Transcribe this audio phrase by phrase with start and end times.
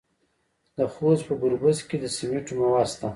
[0.77, 3.07] د خوست په ګربز کې د سمنټو مواد شته.